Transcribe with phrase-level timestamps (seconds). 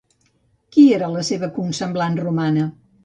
[0.75, 2.67] Qui era la seva consemblant romana?